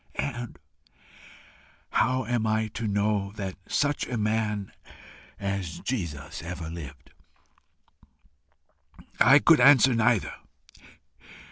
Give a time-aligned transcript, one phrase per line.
[0.15, 0.57] and
[1.91, 4.71] HOW AM I TO KNOW THAT SUCH A MAN
[5.39, 7.11] AS JESUS EVERY LIVED?
[9.19, 10.33] I could answer neither.